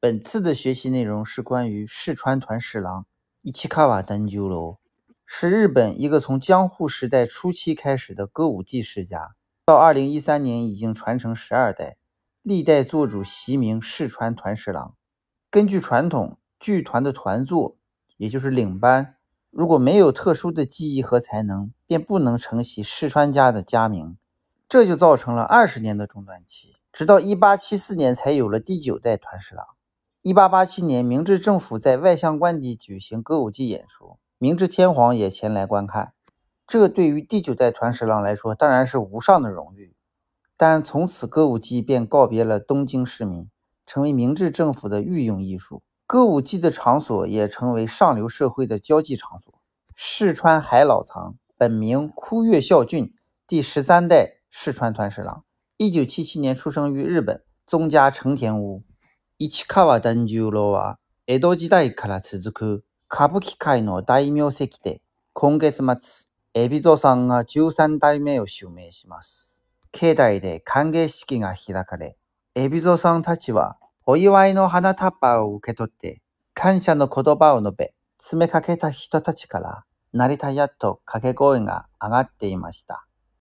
[0.00, 3.04] 本次的学习内容是关于四川团十郎、
[3.42, 4.78] 伊七卡瓦丹鸠罗，
[5.26, 9.34] 是日本一个从江户时代初期开始的歌舞伎世家，
[9.64, 11.96] 到二零一三年已经传承十二代，
[12.42, 14.94] 历代做主席名四川团十郎。
[15.50, 17.76] 根据传统，剧团的团座，
[18.18, 19.16] 也就是领班，
[19.50, 24.16] 如果没有特殊的技艺和才能，便不能承袭四川家的家名，
[24.68, 29.66] 这就造成了二十年的中断期，直到一八七四年才有了第九代团十郎。
[30.22, 36.12] 一八八七年，明治政府在外乡官邸举行歌舞伎演出，明治天皇也前来观看。
[36.66, 39.94] 这对于第九代团十郎来说，当然是无上的荣誉。
[40.56, 43.48] 但从此，歌舞伎便告别了东京市民，
[43.86, 45.84] 成为明治政府的御用艺术。
[46.04, 49.54] 歌舞伎的场所也成为上流社会的交际场所。
[49.94, 53.14] 世川海老藏，本名枯月孝俊，
[53.46, 55.44] 第十三代世川团十郎，
[55.76, 58.82] 一九七七年出生于日本，宗家成田屋。
[59.40, 65.00] 市川團十郎は、江戸時代から続く歌舞伎界の大名席で、
[65.32, 69.62] 今月末、海老蔵さんが13代目を襲名します。
[69.92, 72.16] 境内で歓迎式が開かれ、
[72.56, 76.20] 海老蔵さんたちは、お祝いの花束を受け取って、
[76.52, 83.04] 感謝の言葉を述べ、詰めかけた人たちから、成田屋と掛け声が上がっていました。